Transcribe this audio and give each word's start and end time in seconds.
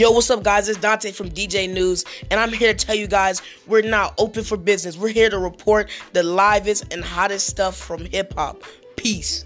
Yo, 0.00 0.10
what's 0.10 0.30
up, 0.30 0.42
guys? 0.42 0.66
It's 0.66 0.80
Dante 0.80 1.12
from 1.12 1.28
DJ 1.28 1.70
News, 1.70 2.06
and 2.30 2.40
I'm 2.40 2.54
here 2.54 2.72
to 2.72 2.86
tell 2.86 2.94
you 2.94 3.06
guys 3.06 3.42
we're 3.66 3.82
now 3.82 4.14
open 4.16 4.44
for 4.44 4.56
business. 4.56 4.96
We're 4.96 5.08
here 5.08 5.28
to 5.28 5.38
report 5.38 5.90
the 6.14 6.22
livest 6.22 6.90
and 6.90 7.04
hottest 7.04 7.48
stuff 7.48 7.76
from 7.76 8.06
hip 8.06 8.32
hop. 8.32 8.62
Peace. 8.96 9.44